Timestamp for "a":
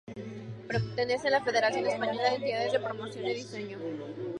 1.27-1.29